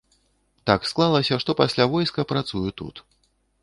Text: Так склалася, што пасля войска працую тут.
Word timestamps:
Так 0.69 0.87
склалася, 0.93 1.39
што 1.45 1.57
пасля 1.61 1.89
войска 1.95 2.29
працую 2.35 2.69
тут. 2.83 2.95